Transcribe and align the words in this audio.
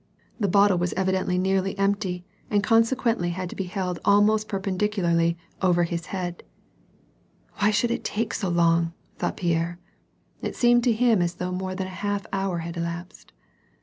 The 0.39 0.47
bottle 0.47 0.79
was 0.79 0.93
evidently 0.93 1.37
nearly 1.37 1.77
empty 1.77 2.25
and 2.49 2.63
conse 2.63 2.91
quently 2.95 3.33
had 3.33 3.51
to 3.51 3.55
be 3.55 3.65
held 3.65 3.99
almost 4.03 4.47
perpendicularly 4.47 5.37
over 5.61 5.83
his 5.83 6.07
head." 6.07 6.41
Why 7.59 7.69
should 7.69 7.91
it 7.91 8.03
take 8.03 8.33
so 8.33 8.49
long?" 8.49 8.93
thought 9.19 9.37
Pierre. 9.37 9.77
It 10.41 10.55
seemed 10.55 10.83
to 10.85 10.91
him 10.91 11.21
as 11.21 11.35
though 11.35 11.51
more 11.51 11.75
than 11.75 11.85
a 11.85 11.89
half 11.91 12.25
hour 12.33 12.57
had 12.65 12.77
elapsed. 12.77 13.31